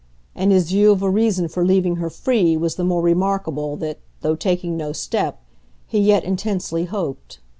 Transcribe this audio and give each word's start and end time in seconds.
And 0.33 0.51
his 0.51 0.71
view 0.71 0.89
of 0.89 1.03
a 1.03 1.09
reason 1.11 1.47
for 1.47 1.63
leaving 1.63 1.97
her 1.97 2.09
free 2.09 2.57
was 2.57 2.73
the 2.73 2.83
more 2.83 3.03
remarkable 3.03 3.77
that, 3.77 3.99
though 4.21 4.35
taking 4.35 4.75
no 4.75 4.93
step, 4.93 5.43
he 5.85 5.99
yet 5.99 6.23
intensely 6.23 6.85
hoped. 6.85 7.37